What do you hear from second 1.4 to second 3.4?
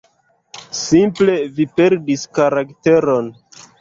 vi perdis karakteron.“